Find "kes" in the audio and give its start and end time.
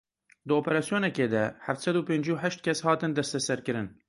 2.65-2.79